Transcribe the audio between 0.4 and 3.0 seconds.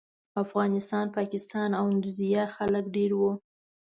افغانستان، پاکستان او اندونیزیا خلک